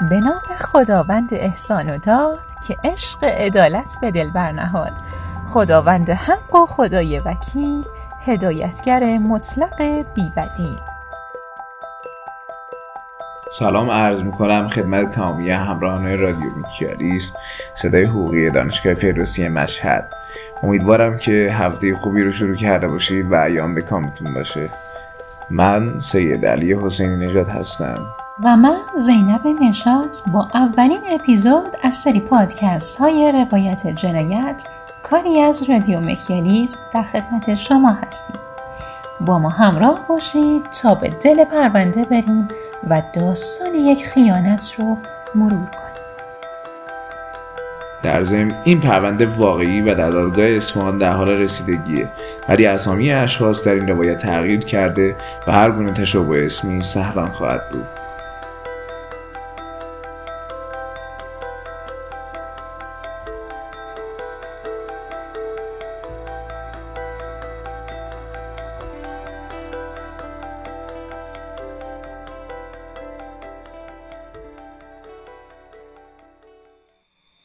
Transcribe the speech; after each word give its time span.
به 0.00 0.20
نام 0.20 0.42
خداوند 0.58 1.34
احسان 1.34 1.90
و 1.90 1.98
داد 1.98 2.38
که 2.66 2.76
عشق 2.84 3.24
عدالت 3.24 3.96
به 4.00 4.10
دل 4.10 4.30
برنهاد. 4.30 4.92
خداوند 5.48 6.10
حق 6.10 6.54
و 6.54 6.66
خدای 6.66 7.18
وکیل 7.18 7.84
هدایتگر 8.26 9.18
مطلق 9.18 9.82
بیبدیل. 10.14 10.78
سلام 13.58 13.90
عرض 13.90 14.22
می‌کنم 14.22 14.68
خدمت 14.68 15.12
تمامی 15.12 15.50
همراهان 15.50 16.18
رادیو 16.18 16.50
میکیالیس 16.56 17.32
صدای 17.74 18.04
حقوقی 18.04 18.50
دانشگاه 18.50 18.94
فردوسی 18.94 19.48
مشهد. 19.48 20.12
امیدوارم 20.62 21.18
که 21.18 21.32
هفته 21.52 21.94
خوبی 21.94 22.22
رو 22.22 22.32
شروع 22.32 22.56
کرده 22.56 22.88
باشید 22.88 23.32
و 23.32 23.34
ایام 23.34 23.74
به 23.74 23.82
کامتون 23.82 24.34
باشه. 24.34 24.70
من 25.50 26.00
سید 26.00 26.46
علی 26.46 26.74
حسینی 26.74 27.26
نژاد 27.26 27.48
هستم. 27.48 27.98
و 28.44 28.56
من 28.56 28.78
زینب 28.96 29.46
نشات 29.46 30.22
با 30.32 30.48
اولین 30.54 31.00
اپیزود 31.10 31.76
از 31.82 31.94
سری 31.94 32.20
پادکست 32.20 32.96
های 32.96 33.32
روایت 33.32 33.86
جنایت 33.86 34.64
کاری 35.02 35.40
از 35.40 35.62
رادیو 35.70 36.00
مکیالیز 36.00 36.76
در 36.94 37.02
خدمت 37.02 37.54
شما 37.54 37.90
هستیم. 37.90 38.36
با 39.20 39.38
ما 39.38 39.48
همراه 39.48 40.00
باشید 40.08 40.64
تا 40.82 40.94
به 40.94 41.08
دل 41.08 41.44
پرونده 41.44 42.04
بریم 42.04 42.48
و 42.90 43.02
داستان 43.14 43.74
یک 43.74 44.06
خیانت 44.06 44.74
رو 44.78 44.96
مرور 45.34 45.50
کنیم. 45.50 45.88
در 48.02 48.24
ضمن 48.24 48.52
این 48.64 48.80
پرونده 48.80 49.26
واقعی 49.26 49.80
و 49.80 49.94
در 49.94 50.10
دادگاه 50.10 50.46
اصفهان 50.46 50.98
در 50.98 51.12
حال 51.12 51.30
رسیدگیه. 51.30 52.08
ولی 52.48 52.66
اسامی 52.66 53.12
اشخاص 53.12 53.66
در 53.66 53.74
این 53.74 53.88
روایت 53.88 54.18
تغییر 54.18 54.60
کرده 54.60 55.16
و 55.46 55.52
هر 55.52 55.70
گونه 55.70 55.92
تشابه 55.92 56.46
اسمی 56.46 56.82
سهوا 56.82 57.24
خواهد 57.24 57.70
بود. 57.72 57.97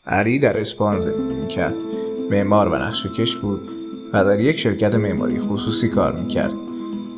علی 0.08 0.40
در 0.40 0.60
اسپان 0.60 1.00
زندگی 1.00 1.36
می‌کرد. 1.36 1.74
معمار 2.32 2.70
و 2.70 2.76
نقشهکش 2.76 3.36
بود 3.36 3.70
و 4.14 4.24
در 4.24 4.40
یک 4.40 4.60
شرکت 4.60 4.96
معماری 4.96 5.40
خصوصی 5.40 5.90
کار 5.90 6.12
می‌کرد. 6.12 6.54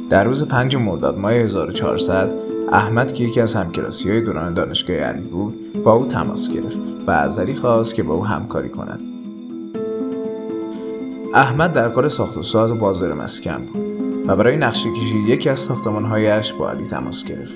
در 0.10 0.24
روز 0.24 0.48
5 0.48 0.76
مرداد 0.76 1.18
ماه 1.18 1.34
1400 1.34 2.34
احمد 2.72 3.14
که 3.14 3.24
یکی 3.24 3.42
از 3.42 3.56
همکلاسی 3.56 4.10
های 4.10 4.22
دوران 4.22 4.54
دانشگاه 4.54 4.96
علی 4.96 5.22
بود 5.22 5.84
با 5.84 5.94
او 5.94 6.06
تماس 6.06 6.50
گرفت 6.50 6.80
و 7.08 7.12
از 7.12 7.40
علی 7.40 7.56
خواست 7.56 7.96
که 7.96 8.04
با 8.04 8.14
او 8.14 8.26
همکاری 8.26 8.70
کند. 8.70 9.02
احمد 11.34 11.74
در 11.74 11.90
کار 11.90 12.10
ساخت 12.10 12.38
و 12.38 12.44
ساز 12.44 12.80
بازار 12.80 13.14
مسکن 13.14 13.66
بود 13.66 13.86
و 14.28 14.36
برای 14.36 14.58
نقشه 14.58 14.90
کشی 14.92 15.18
یکی 15.28 15.50
از 15.50 15.60
ساختمانهایش 15.60 16.54
با 16.54 16.72
علی 16.72 16.84
تماس 16.84 17.24
گرفت. 17.24 17.56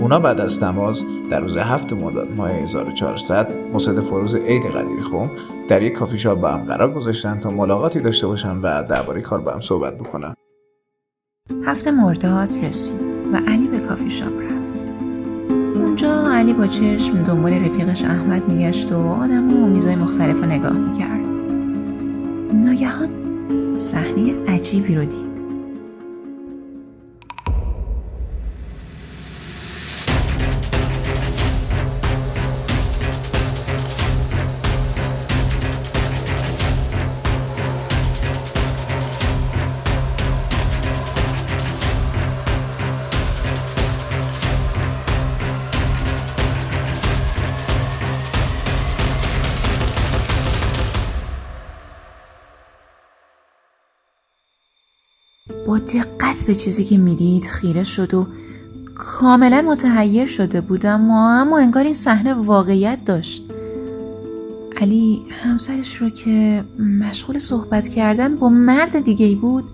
اونا 0.00 0.18
بعد 0.18 0.40
از 0.40 0.60
تماس 0.60 1.04
در 1.30 1.40
روز 1.40 1.56
هفت 1.56 1.92
مرداد 1.92 2.28
ماه 2.36 2.50
1400 2.50 3.54
مصادف 3.74 4.08
روز 4.08 4.36
عید 4.36 4.66
قدیر 4.66 5.02
خوم 5.02 5.30
در 5.68 5.82
یک 5.82 5.92
کافی 5.92 6.18
شاپ 6.18 6.40
با 6.40 6.48
هم 6.48 6.64
قرار 6.64 6.92
گذاشتن 6.92 7.38
تا 7.38 7.50
ملاقاتی 7.50 8.00
داشته 8.00 8.26
باشن 8.26 8.56
و 8.56 8.82
درباره 8.82 9.20
کار 9.20 9.40
با 9.40 9.52
هم 9.52 9.60
صحبت 9.60 9.98
بکنن. 9.98 10.34
هفت 11.64 11.88
مرداد 11.88 12.54
رسید 12.64 13.00
و 13.32 13.36
علی 13.36 13.66
به 13.66 13.78
کافی 13.78 14.10
شاپ 14.10 14.32
رفت. 14.40 14.86
اونجا 15.76 16.32
علی 16.32 16.52
با 16.52 16.66
چشم 16.66 17.22
دنبال 17.22 17.52
رفیقش 17.52 18.04
احمد 18.04 18.48
میگشت 18.48 18.92
و 18.92 19.08
آدم 19.08 19.64
و 19.64 19.66
میزای 19.66 19.96
مختلف 19.96 20.40
رو 20.40 20.46
نگاه 20.46 20.78
می‌کرد. 20.78 21.26
ناگهان 22.54 23.08
صحنه 23.76 24.44
عجیبی 24.48 24.94
رو 24.94 25.04
دید. 25.04 25.29
با 55.66 55.78
دقت 55.78 56.44
به 56.46 56.54
چیزی 56.54 56.84
که 56.84 56.98
می‌دید 56.98 57.44
خیره 57.44 57.84
شد 57.84 58.14
و 58.14 58.26
کاملا 58.94 59.62
متحیر 59.62 60.26
شده 60.26 60.60
بود 60.60 60.86
اما 60.86 61.58
انگار 61.58 61.84
این 61.84 61.94
صحنه 61.94 62.34
واقعیت 62.34 63.04
داشت. 63.04 63.50
علی 64.76 65.22
همسرش 65.30 65.96
رو 65.96 66.10
که 66.10 66.64
مشغول 67.00 67.38
صحبت 67.38 67.88
کردن 67.88 68.36
با 68.36 68.48
مرد 68.48 69.00
دیگه 69.00 69.36
بود 69.36 69.64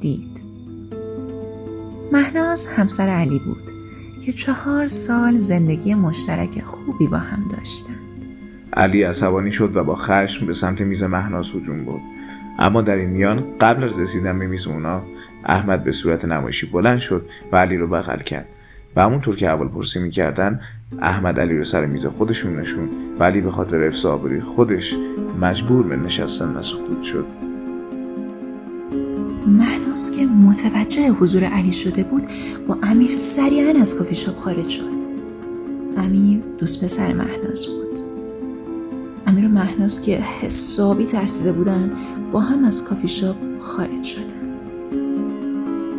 دید. 0.00 0.42
مهناز 2.12 2.66
همسر 2.66 3.08
علی 3.08 3.38
بود 3.38 3.70
که 4.26 4.32
چهار 4.32 4.88
سال 4.88 5.38
زندگی 5.38 5.94
مشترک 5.94 6.62
خوبی 6.64 7.06
با 7.06 7.18
هم 7.18 7.48
داشتند. 7.56 7.96
علی 8.76 9.02
عصبانی 9.02 9.52
شد 9.52 9.76
و 9.76 9.84
با 9.84 9.94
خشم 9.94 10.46
به 10.46 10.52
سمت 10.52 10.80
میز 10.80 11.02
مهناز 11.02 11.50
هجوم 11.50 11.84
برد. 11.84 12.02
اما 12.58 12.82
در 12.82 12.96
این 12.96 13.08
میان 13.08 13.44
قبل 13.60 13.84
از 13.84 14.00
رسیدن 14.00 14.38
به 14.38 14.46
میز 14.46 14.66
اونا 14.66 15.02
احمد 15.44 15.84
به 15.84 15.92
صورت 15.92 16.24
نمایشی 16.24 16.66
بلند 16.66 16.98
شد 16.98 17.26
و 17.52 17.56
علی 17.56 17.76
رو 17.76 17.88
بغل 17.88 18.18
کرد. 18.18 18.50
و 18.96 19.02
همونطور 19.02 19.36
که 19.36 19.48
اول 19.48 19.68
پرسی 19.68 20.00
می‌کردن 20.00 20.60
احمد 21.00 21.40
علی 21.40 21.58
رو 21.58 21.64
سر 21.64 21.86
میز 21.86 22.06
خودشون 22.06 22.60
نشون 22.60 22.88
و 23.18 23.24
علی 23.24 23.40
به 23.40 23.50
خاطر 23.50 23.84
افس 23.84 24.06
خودش 24.56 24.96
مجبور 25.40 25.86
به 25.86 25.96
نشستن 25.96 26.56
و 26.56 26.62
سکوت 26.62 27.02
شد. 27.02 27.26
مهناز 29.46 30.12
که 30.16 30.26
متوجه 30.26 31.08
حضور 31.08 31.44
علی 31.44 31.72
شده 31.72 32.04
بود 32.04 32.22
با 32.68 32.78
امیر 32.82 33.10
سریعا 33.10 33.80
از 33.80 33.98
کافی 33.98 34.14
شاپ 34.14 34.36
خارج 34.36 34.68
شد. 34.68 35.02
امیر 35.96 36.40
دوست 36.58 36.84
پسر 36.84 37.12
مهناز 37.12 37.66
بود. 37.66 38.11
مهناز 39.62 40.00
که 40.00 40.18
حسابی 40.42 41.04
ترسیده 41.04 41.52
بودن 41.52 41.90
با 42.32 42.40
هم 42.40 42.64
از 42.64 42.84
کافی 42.88 43.08
شاپ 43.08 43.36
خارج 43.58 44.02
شدن. 44.02 44.52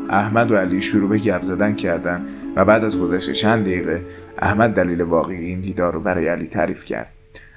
احمد 0.10 0.52
و 0.52 0.56
علی 0.56 0.82
شروع 0.82 1.10
به 1.10 1.18
گپ 1.18 1.42
زدن 1.42 1.76
کردن 1.76 2.26
و 2.56 2.66
بعد 2.66 2.84
از 2.84 3.00
گذشت 3.00 3.32
چند 3.32 3.66
دقیقه 3.66 4.06
احمد 4.40 4.74
دلیل 4.74 5.02
واقعی 5.02 5.46
این 5.46 5.60
دیدار 5.60 5.94
رو 5.94 6.00
برای 6.00 6.28
علی 6.28 6.48
تعریف 6.48 6.86
کرد. 6.86 7.08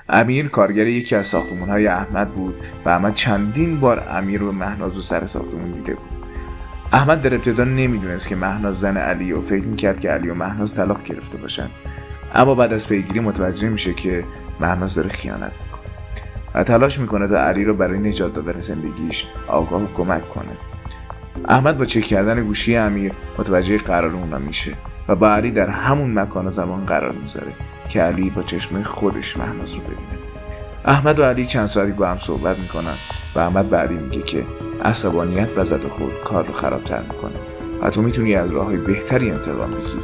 امیر 0.08 0.48
کارگر 0.48 0.86
یکی 0.86 1.14
از 1.14 1.26
ساختمون 1.26 1.68
های 1.68 1.86
احمد 1.86 2.34
بود 2.34 2.54
و 2.84 2.88
احمد 2.88 3.14
چندین 3.14 3.80
بار 3.80 4.08
امیر 4.10 4.42
و 4.42 4.52
مهناز 4.52 4.98
و 4.98 5.00
سر 5.00 5.26
ساختمون 5.26 5.70
دیده 5.70 5.94
بود. 5.94 6.26
احمد 6.92 7.22
در 7.22 7.34
ابتدا 7.34 7.64
نمی‌دونست 7.64 8.28
که 8.28 8.36
مهناز 8.36 8.80
زن 8.80 8.96
علی 8.96 9.32
و 9.32 9.40
فکر 9.40 9.64
می‌کرد 9.64 10.00
که 10.00 10.10
علی 10.10 10.28
و 10.28 10.34
مهناز 10.34 10.74
طلاق 10.74 11.04
گرفته 11.04 11.38
باشن. 11.38 11.68
اما 12.34 12.54
بعد 12.54 12.72
از 12.72 12.88
پیگیری 12.88 13.20
متوجه 13.20 13.68
میشه 13.68 13.94
که 13.94 14.24
مهناز 14.60 14.94
داره 14.94 15.08
خیانت 15.08 15.52
می‌کنه. 15.64 15.75
و 16.56 16.62
تلاش 16.62 17.00
می‌کنه 17.00 17.28
تا 17.28 17.38
علی 17.38 17.64
رو 17.64 17.74
برای 17.74 17.98
نجات 17.98 18.34
دادن 18.34 18.60
زندگیش 18.60 19.26
آگاه 19.48 19.82
و 19.82 19.86
کمک 19.94 20.28
کنه. 20.28 20.56
احمد 21.48 21.78
با 21.78 21.84
چک 21.84 22.00
کردن 22.00 22.44
گوشی 22.44 22.76
امیر 22.76 23.12
متوجه 23.38 23.78
قرار 23.78 24.10
اونا 24.10 24.38
میشه 24.38 24.74
و 25.08 25.16
با 25.16 25.30
علی 25.30 25.50
در 25.50 25.68
همون 25.68 26.18
مکان 26.18 26.46
و 26.46 26.50
زمان 26.50 26.86
قرار 26.86 27.12
می‌ذاره 27.12 27.52
که 27.88 28.02
علی 28.02 28.30
با 28.30 28.42
چشمه 28.42 28.82
خودش 28.82 29.36
مهناز 29.36 29.74
رو 29.74 29.80
ببینه. 29.80 30.18
احمد 30.84 31.18
و 31.18 31.24
علی 31.24 31.46
چند 31.46 31.66
ساعتی 31.66 31.92
با 31.92 32.06
هم 32.06 32.18
صحبت 32.18 32.58
می‌کنن 32.58 32.94
و 33.34 33.38
احمد 33.38 33.70
به 33.70 33.76
علی 33.76 33.94
میگه 33.94 34.22
که 34.22 34.44
عصبانیت 34.84 35.48
و 35.56 35.64
زد 35.64 35.88
خود 35.88 36.12
کار 36.24 36.46
رو 36.46 36.52
خرابتر 36.52 37.02
می‌کنه. 37.02 37.36
و 37.82 37.90
تو 37.90 38.02
می‌تونی 38.02 38.34
از 38.34 38.50
راه 38.50 38.66
های 38.66 38.76
بهتری 38.76 39.30
انتقام 39.30 39.70
بگیری. 39.70 40.00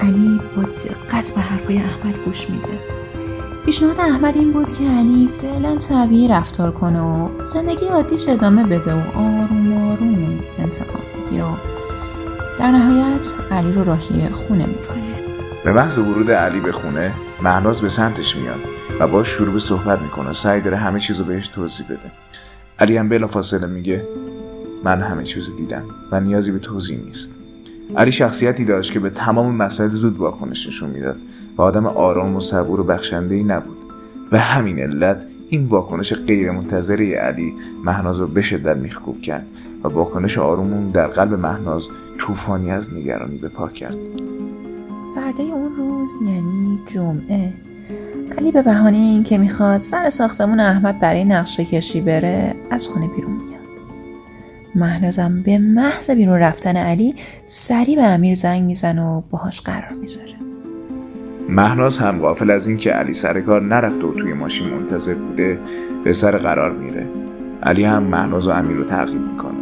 علی 0.00 0.40
با 0.56 0.62
دقت 0.62 1.34
به 1.34 1.40
حرفای 1.40 1.78
احمد 1.78 2.18
گوش 2.18 2.50
میده. 2.50 2.99
پیشنهاد 3.70 4.00
احمد 4.00 4.36
این 4.36 4.52
بود 4.52 4.66
که 4.66 4.84
علی 4.84 5.28
فعلا 5.42 5.76
طبیعی 5.76 6.28
رفتار 6.28 6.72
کنه 6.72 7.00
و 7.00 7.44
زندگی 7.44 7.86
عادیش 7.86 8.28
ادامه 8.28 8.64
بده 8.64 8.94
و 8.94 9.18
آروم 9.18 9.90
آروم 9.90 10.38
انتقام 10.58 11.02
بگیره. 11.26 11.44
در 12.58 12.70
نهایت 12.70 13.34
علی 13.50 13.72
رو 13.72 13.84
راهی 13.84 14.28
خونه 14.28 14.66
می‌کنه. 14.66 15.02
به 15.64 15.72
محض 15.72 15.98
ورود 15.98 16.30
علی 16.30 16.60
به 16.60 16.72
خونه 16.72 17.12
مهناز 17.42 17.80
به 17.80 17.88
سمتش 17.88 18.36
میاد 18.36 18.60
و 19.00 19.08
با 19.08 19.24
شروع 19.24 19.52
به 19.52 19.58
صحبت 19.58 20.02
می‌کنه. 20.02 20.32
سعی 20.32 20.60
داره 20.60 20.76
همه 20.76 21.00
چیزو 21.00 21.24
بهش 21.24 21.48
توضیح 21.48 21.86
بده. 21.86 22.10
علی 22.78 22.96
هم 22.96 23.08
بلا 23.08 23.26
فاصله 23.26 23.66
میگه 23.66 24.08
من 24.84 25.02
همه 25.02 25.24
چیزو 25.24 25.56
دیدم 25.56 25.84
و 26.12 26.20
نیازی 26.20 26.52
به 26.52 26.58
توضیح 26.58 26.98
نیست. 27.04 27.34
علی 27.96 28.12
شخصیتی 28.12 28.64
داشت 28.64 28.92
که 28.92 29.00
به 29.00 29.10
تمام 29.10 29.56
مسائل 29.56 29.90
زود 29.90 30.18
واکنش 30.18 30.66
نشون 30.66 30.90
می‌داد 30.90 31.16
و 31.56 31.62
آدم 31.62 31.86
آرام 31.86 32.36
و 32.36 32.40
صبور 32.40 32.80
و 32.80 32.84
بخشنده 32.84 33.34
ای 33.34 33.44
نبود. 33.44 33.76
به 34.30 34.38
همین 34.38 34.78
علت 34.78 35.26
این 35.48 35.64
واکنش 35.64 36.12
غیرمنتظره 36.12 37.14
علی 37.14 37.54
مهناز 37.84 38.20
رو 38.20 38.26
به 38.26 38.42
شدت 38.42 38.76
میخکوب 38.76 39.20
کرد 39.20 39.46
و 39.84 39.88
واکنش 39.88 40.38
آرومون 40.38 40.90
در 40.90 41.06
قلب 41.06 41.34
مهناز 41.34 41.88
طوفانی 42.18 42.70
از 42.70 42.94
نگرانی 42.94 43.38
به 43.38 43.48
پا 43.48 43.68
کرد. 43.68 43.96
فردای 45.14 45.50
اون 45.50 45.76
روز 45.76 46.10
یعنی 46.22 46.80
جمعه 46.86 47.52
علی 48.38 48.52
به 48.52 48.62
بهانه 48.62 48.96
این 48.96 49.22
که 49.22 49.38
می‌خواد 49.38 49.80
سر 49.80 50.10
ساختمون 50.10 50.60
احمد 50.60 51.00
برای 51.00 51.24
نقشه 51.24 51.64
کشی 51.64 52.00
بره 52.00 52.54
از 52.70 52.88
خونه 52.88 53.08
بیرون 53.16 53.32
میاد. 53.32 53.59
مهنازم 54.74 55.42
به 55.42 55.58
محض 55.58 56.10
بیرون 56.10 56.38
رفتن 56.38 56.76
علی 56.76 57.14
سری 57.46 57.96
به 57.96 58.02
امیر 58.02 58.34
زنگ 58.34 58.62
میزن 58.62 58.98
و 58.98 59.22
باهاش 59.30 59.60
قرار 59.60 59.92
می‌ذاره. 60.00 60.34
مهناز 61.48 61.98
هم 61.98 62.18
غافل 62.18 62.50
از 62.50 62.66
اینکه 62.66 62.90
علی 62.90 63.14
سر 63.14 63.40
کار 63.40 63.62
نرفته 63.62 64.06
و 64.06 64.12
توی 64.12 64.32
ماشین 64.32 64.68
منتظر 64.68 65.14
بوده 65.14 65.58
به 66.04 66.12
سر 66.12 66.36
قرار 66.36 66.72
میره. 66.72 67.06
علی 67.62 67.84
هم 67.84 68.02
مهناز 68.02 68.46
و 68.46 68.50
امیر 68.50 68.76
رو 68.76 68.84
تعقیب 68.84 69.20
می‌کنه. 69.20 69.52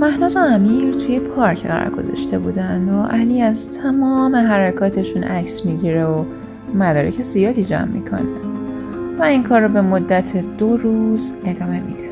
مهناز 0.00 0.36
و 0.36 0.38
امیر 0.38 0.94
توی 0.94 1.20
پارک 1.20 1.66
قرار 1.66 1.90
گذاشته 1.90 2.38
بودن 2.38 2.88
و 2.88 3.02
علی 3.02 3.42
از 3.42 3.78
تمام 3.78 4.36
حرکاتشون 4.36 5.24
عکس 5.24 5.66
می‌گیره 5.66 6.04
و 6.04 6.24
مدارک 6.74 7.22
زیادی 7.22 7.64
جمع 7.64 7.84
می‌کنه. 7.84 8.30
و 9.18 9.22
این 9.22 9.42
کار 9.42 9.60
رو 9.60 9.68
به 9.68 9.80
مدت 9.80 10.36
دو 10.58 10.76
روز 10.76 11.32
ادامه 11.44 11.80
میده. 11.80 12.07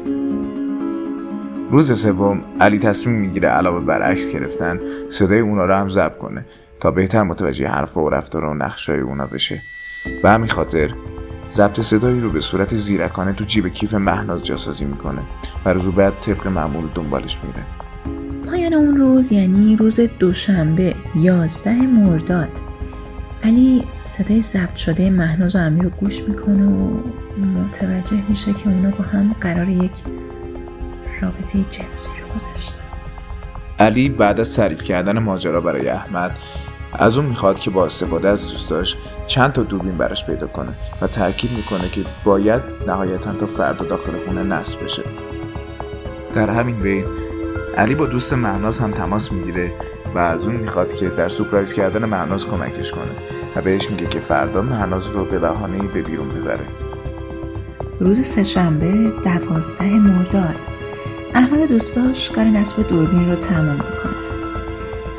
روز 1.71 2.01
سوم 2.01 2.41
علی 2.61 2.79
تصمیم 2.79 3.17
می‌گیره 3.17 3.49
علاوه 3.49 3.85
بر 3.85 4.03
عکس 4.03 4.29
گرفتن 4.29 4.81
صدای 5.11 5.41
اونا 5.41 5.65
رو 5.65 5.75
هم 5.75 5.89
ضبط 5.89 6.19
کنه 6.19 6.45
تا 6.81 6.91
بهتر 6.91 7.23
متوجه 7.23 7.69
حرف 7.69 7.97
و 7.97 8.11
رفتار 8.11 8.45
و 8.45 8.55
نقشای 8.55 9.01
اونا 9.01 9.27
بشه. 9.27 9.63
به 10.23 10.31
همین 10.31 10.49
خاطر 10.49 10.91
ضبط 11.51 11.81
صدایی 11.81 12.21
رو 12.21 12.31
به 12.31 12.41
صورت 12.41 12.75
زیرکانه 12.75 13.33
تو 13.33 13.45
جیب 13.45 13.69
کیف 13.69 13.95
مهناز 13.95 14.45
جاسازی 14.45 14.85
می‌کنه 14.85 15.23
و 15.65 15.73
روز 15.73 15.87
بعد 15.87 16.13
طبق 16.21 16.47
معمول 16.47 16.85
دنبالش 16.95 17.39
میره. 17.45 17.67
پایان 18.51 18.75
اون 18.75 18.97
روز 18.97 19.33
یعنی 19.33 19.77
روز 19.77 20.01
دوشنبه 20.19 20.95
یازده 21.15 21.83
مرداد. 21.83 22.51
علی 23.45 23.85
صدای 23.93 24.43
ضبط 24.43 24.77
شده 24.77 25.11
مهناز 25.11 25.57
و 25.57 25.59
امیر 25.59 25.83
رو 25.83 25.91
گوش 25.91 26.29
می‌کنه 26.29 26.67
و 26.67 26.99
متوجه 27.59 28.23
میشه 28.29 28.53
که 28.53 28.69
اونا 28.69 28.91
با 28.91 29.05
هم 29.05 29.37
قرار 29.41 29.69
یک 29.69 29.93
رابطه 31.21 31.59
جنسی 31.71 32.13
رو 32.21 32.35
گذاشتن 32.35 32.77
علی 33.79 34.09
بعد 34.09 34.41
از 34.41 34.57
تعریف 34.57 34.83
کردن 34.83 35.19
ماجرا 35.19 35.61
برای 35.61 35.89
احمد 35.89 36.39
از 36.93 37.19
اون 37.19 37.27
می‌خواد 37.27 37.61
که 37.61 37.71
با 37.71 37.85
استفاده 37.85 38.29
از 38.29 38.51
دوستاش 38.51 38.97
چند 39.27 39.53
تا 39.53 39.63
دوربین 39.63 39.99
براش 39.99 40.27
پیدا 40.27 40.47
کنه 40.47 40.73
و 41.03 41.07
تاکید 41.07 41.51
می‌کنه 41.51 41.89
که 41.89 42.01
باید 42.25 42.63
نهایتا 42.87 43.33
تا 43.33 43.47
فردا 43.47 43.85
داخل 43.85 44.13
خونه 44.27 44.43
نصب 44.43 44.85
بشه. 44.85 45.03
در 46.35 46.51
همین 46.51 46.81
بین 46.81 47.05
علی 47.77 47.95
با 47.95 48.07
دوست 48.07 48.33
مهناز 48.33 48.79
هم 48.79 48.91
تماس 48.91 49.33
می‌گیره 49.33 49.73
و 50.15 50.19
از 50.19 50.47
اون 50.47 50.57
می‌خواد 50.57 50.95
که 50.95 51.09
در 51.09 51.29
سورپرایز 51.29 51.73
کردن 51.73 52.05
مهناز 52.05 52.47
کمکش 52.47 52.91
کنه 52.91 53.11
و 53.57 53.61
بهش 53.61 53.91
میگه 53.91 54.07
که 54.07 54.19
فردا 54.19 54.63
مهناز 54.63 55.09
رو 55.09 55.25
به 55.25 55.39
بهانه 55.39 55.79
به 55.79 56.03
بیرون 56.03 56.29
ببره. 56.29 56.67
روز 58.01 58.27
سهشنبه 58.27 59.13
دوازده 59.25 59.99
مرداد. 59.99 60.76
احمد 61.37 61.69
دوستاش 61.69 62.31
کار 62.31 62.45
نصب 62.45 62.89
دوربین 62.89 63.31
رو 63.31 63.37
تمام 63.37 63.75
می‌کنه. 63.75 64.17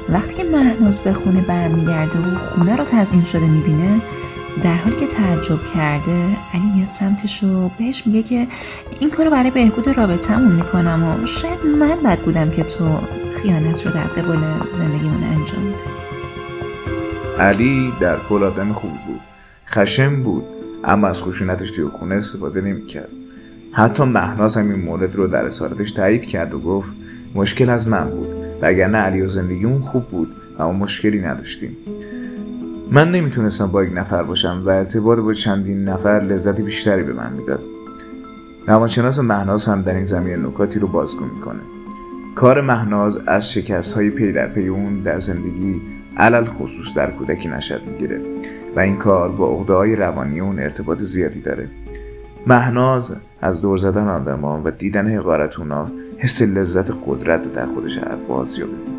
وقتی 0.09 0.33
که 0.33 0.43
مهناز 0.43 0.99
به 0.99 1.13
خونه 1.13 1.41
برمیگرده 1.41 2.19
و 2.19 2.37
خونه 2.37 2.75
رو 2.75 2.83
تزیین 2.83 3.25
شده 3.25 3.47
می‌بینه 3.47 4.01
در 4.63 4.73
حالی 4.73 4.95
که 4.95 5.07
تعجب 5.07 5.65
کرده 5.75 6.25
علی 6.53 6.71
میاد 6.75 6.89
سمتش 6.89 7.43
و 7.43 7.69
بهش 7.77 8.07
میگه 8.07 8.23
که 8.23 8.47
این 8.99 9.09
کارو 9.09 9.29
برای 9.29 9.51
بهبود 9.51 9.87
رابطهمون 9.87 10.51
می‌کنم 10.51 11.03
و 11.03 11.25
شاید 11.25 11.65
من 11.65 11.95
بد 12.05 12.19
بودم 12.19 12.51
که 12.51 12.63
تو 12.63 12.97
خیانت 13.41 13.85
رو 13.85 13.91
در 13.91 14.03
قبال 14.03 14.37
زندگیمون 14.71 15.23
انجام 15.23 15.63
داد 15.63 15.81
علی 17.39 17.93
در 17.99 18.17
کل 18.29 18.43
آدم 18.43 18.73
خوبی 18.73 18.99
بود. 19.07 19.21
خشم 19.67 20.23
بود 20.23 20.43
اما 20.83 21.07
از 21.07 21.23
خشونتش 21.23 21.71
توی 21.71 21.85
خونه 21.85 22.15
استفاده 22.15 22.61
نمی‌کرد. 22.61 23.09
حتی 23.71 24.03
مهناز 24.03 24.57
هم 24.57 24.69
این 24.69 24.81
مورد 24.81 25.15
رو 25.15 25.27
در 25.27 25.45
اسارتش 25.45 25.91
تایید 25.91 26.25
کرد 26.25 26.53
و 26.53 26.59
گفت 26.59 26.89
مشکل 27.35 27.69
از 27.69 27.87
من 27.87 28.09
بود 28.09 28.27
وگرنه 28.61 28.97
علی 28.97 29.21
و 29.21 29.27
زندگیمون 29.27 29.81
خوب 29.81 30.03
بود 30.03 30.35
اما 30.59 30.71
مشکلی 30.71 31.21
نداشتیم. 31.21 31.77
من 32.91 33.11
نمی‌تونستم 33.11 33.67
با 33.67 33.83
یک 33.83 33.91
نفر 33.93 34.23
باشم 34.23 34.61
و 34.65 34.69
ارتباط 34.69 35.19
با 35.19 35.33
چندین 35.33 35.83
نفر 35.83 36.19
لذت 36.19 36.61
بیشتری 36.61 37.03
به 37.03 37.13
من 37.13 37.33
می‌داد. 37.33 37.63
روانشناس 38.67 39.19
مهناز 39.19 39.65
هم 39.65 39.81
در 39.81 39.95
این 39.95 40.05
زمینه 40.05 40.47
نکاتی 40.47 40.79
رو 40.79 40.87
بازگو 40.87 41.25
می‌کنه. 41.25 41.59
کار 42.35 42.61
مهناز 42.61 43.17
از 43.27 43.53
شکست 43.53 43.93
های 43.93 44.09
پی 44.09 44.31
در 44.31 44.47
پی 44.47 44.67
اون 44.67 44.99
در 44.99 45.19
زندگی 45.19 45.81
علل 46.17 46.45
خصوص 46.45 46.93
در 46.93 47.11
کودکی 47.11 47.49
نشد 47.49 47.81
می‌گیره 47.87 48.21
و 48.75 48.79
این 48.79 48.97
کار 48.97 49.31
با 49.31 49.51
عقده 49.51 49.95
روانی 49.95 50.39
اون 50.39 50.59
ارتباط 50.59 50.97
زیادی 51.01 51.41
داره. 51.41 51.67
مهناز 52.47 53.15
از 53.41 53.61
دور 53.61 53.77
زدن 53.77 54.07
آدمان 54.07 54.63
و 54.63 54.71
دیدن 54.71 55.07
حقارت 55.07 55.59
اونا 55.59 55.91
حس 56.17 56.41
لذت 56.41 56.91
قدرت 57.05 57.43
رو 57.43 57.51
در 57.51 57.65
خودش 57.65 57.99
بازیابی 58.27 58.97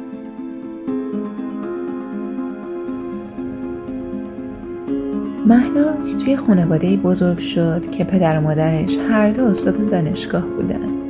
مهناز 5.46 6.18
توی 6.18 6.36
خانواده 6.36 6.96
بزرگ 6.96 7.38
شد 7.38 7.90
که 7.90 8.04
پدر 8.04 8.38
و 8.38 8.40
مادرش 8.40 8.96
هر 9.10 9.30
دو 9.30 9.44
استاد 9.44 9.90
دانشگاه 9.90 10.46
بودن. 10.46 11.08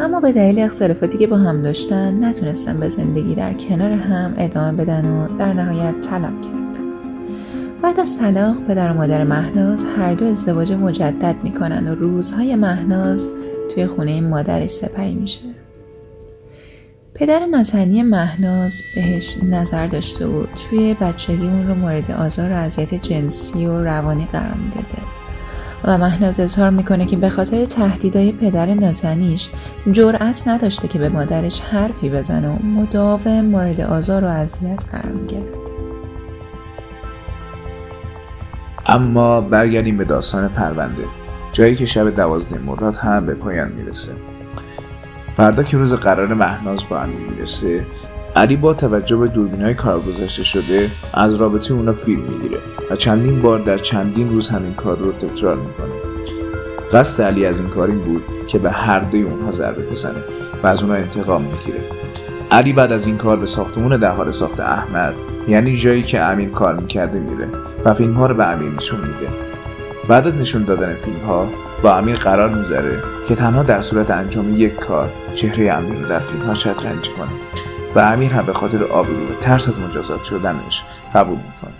اما 0.00 0.20
به 0.20 0.32
دلیل 0.32 0.58
اختلافاتی 0.58 1.18
که 1.18 1.26
با 1.26 1.36
هم 1.36 1.62
داشتن 1.62 2.24
نتونستن 2.24 2.80
به 2.80 2.88
زندگی 2.88 3.34
در 3.34 3.52
کنار 3.52 3.90
هم 3.90 4.34
ادامه 4.36 4.84
بدن 4.84 5.04
و 5.04 5.38
در 5.38 5.52
نهایت 5.52 6.00
طلاق 6.00 6.40
گرفتن. 6.40 6.63
بعد 7.84 8.00
از 8.00 8.18
طلاق 8.18 8.62
پدر 8.62 8.92
و 8.92 8.94
مادر 8.94 9.24
مهناز 9.24 9.84
هر 9.98 10.14
دو 10.14 10.26
ازدواج 10.26 10.72
مجدد 10.72 11.36
می‌کنن 11.42 11.88
و 11.88 11.94
روزهای 11.94 12.56
مهناز 12.56 13.30
توی 13.74 13.86
خونه 13.86 14.20
مادرش 14.20 14.70
سپری 14.70 15.14
میشه. 15.14 15.40
پدر 17.14 17.46
ناتنی 17.46 18.02
مهناز 18.02 18.82
بهش 18.94 19.36
نظر 19.42 19.86
داشته 19.86 20.26
و 20.26 20.46
توی 20.46 20.94
بچگی 21.00 21.46
اون 21.46 21.68
رو 21.68 21.74
مورد 21.74 22.10
آزار 22.10 22.52
و 22.52 22.54
اذیت 22.54 22.94
جنسی 22.94 23.66
و 23.66 23.84
روانی 23.84 24.24
قرار 24.24 24.54
می‌داده. 24.54 25.02
و 25.84 25.98
مهناز 25.98 26.40
اظهار 26.40 26.70
می‌کنه 26.70 27.06
که 27.06 27.16
به 27.16 27.28
خاطر 27.28 27.64
تهدیدهای 27.64 28.32
پدر 28.32 28.74
ناتنیش 28.74 29.50
جرأت 29.92 30.48
نداشته 30.48 30.88
که 30.88 30.98
به 30.98 31.08
مادرش 31.08 31.60
حرفی 31.60 32.10
بزنه 32.10 32.48
و 32.48 32.62
مداوم 32.62 33.40
مورد 33.40 33.80
آزار 33.80 34.24
و 34.24 34.28
اذیت 34.28 34.84
قرار 34.92 35.12
می‌گرفته 35.12 35.73
اما 38.94 39.40
برگردیم 39.40 39.96
به 39.96 40.04
داستان 40.04 40.48
پرونده. 40.48 41.04
جایی 41.52 41.76
که 41.76 41.86
شب 41.86 42.16
دوازده 42.16 42.58
مرداد 42.58 42.96
هم 42.96 43.26
به 43.26 43.34
پایان 43.34 43.72
می‌رسه. 43.72 44.12
فردا 45.36 45.62
که 45.62 45.76
روز 45.76 45.94
قرار 45.94 46.34
مهناز 46.34 46.80
با 46.90 46.98
هم 46.98 47.08
می‌رسه 47.08 47.86
علی 48.36 48.56
با 48.56 48.74
توجه 48.74 49.16
به 49.16 49.28
دوربین 49.28 49.62
های 49.62 49.74
کار 49.74 50.00
گذاشته 50.00 50.44
شده 50.44 50.90
از 51.14 51.34
رابطه 51.34 51.74
اونا 51.74 51.92
فیلم 51.92 52.22
می‌گیره 52.22 52.58
و 52.90 52.96
چندین 52.96 53.42
بار 53.42 53.58
در 53.58 53.78
چندین 53.78 54.30
روز 54.30 54.48
همین 54.48 54.74
کار 54.74 54.96
رو 54.96 55.12
تکرار 55.12 55.56
می‌کنه. 55.56 55.94
قصد 56.92 57.22
علی 57.22 57.46
از 57.46 57.58
این 57.58 57.68
کار 57.68 57.88
این 57.88 57.98
بود 57.98 58.22
که 58.46 58.58
به 58.58 58.70
هر 58.70 59.00
دوی 59.00 59.22
اونها 59.22 59.50
ضربه 59.50 59.82
بزنه 59.82 60.20
و 60.62 60.66
از 60.66 60.82
اونها 60.82 60.96
انتقام 60.96 61.42
می‌گیره. 61.42 61.80
علی 62.50 62.72
بعد 62.72 62.92
از 62.92 63.06
این 63.06 63.16
کار 63.16 63.36
به 63.36 63.46
ساختمون 63.46 63.96
در 63.96 64.10
حال 64.10 64.30
ساخت 64.30 64.60
احمد 64.60 65.14
یعنی 65.48 65.76
جایی 65.76 66.02
که 66.02 66.20
امین 66.20 66.50
کار 66.50 66.74
می‌کرده 66.74 67.20
میره. 67.20 67.48
و 67.84 67.94
فیلم 67.94 68.14
ها 68.14 68.26
رو 68.26 68.34
به 68.34 68.46
امیر 68.46 68.72
نشون 68.72 69.00
میده. 69.00 69.28
بعد 70.08 70.26
از 70.26 70.34
نشون 70.34 70.64
دادن 70.64 70.94
فیلم 70.94 71.20
ها 71.20 71.48
با 71.82 71.96
امیر 71.96 72.16
قرار 72.16 72.48
می‌ذاره 72.48 73.02
که 73.28 73.34
تنها 73.34 73.62
در 73.62 73.82
صورت 73.82 74.10
انجام 74.10 74.56
یک 74.56 74.74
کار 74.74 75.12
چهره 75.34 75.72
امیر 75.72 76.00
رو 76.00 76.08
در 76.08 76.18
فیلم 76.18 76.42
ها 76.42 76.54
شطرنجی 76.54 77.10
کنه 77.10 77.30
و 77.94 77.98
امیر 77.98 78.32
هم 78.32 78.46
به 78.46 78.52
خاطر 78.52 78.84
آبرو 78.84 79.24
و 79.24 79.34
ترس 79.40 79.68
از 79.68 79.78
مجازات 79.78 80.24
شدنش 80.24 80.82
قبول 81.14 81.36
می‌کنه. 81.36 81.74